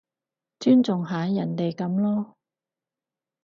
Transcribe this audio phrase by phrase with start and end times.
[0.59, 2.33] 尊重下人哋噉囉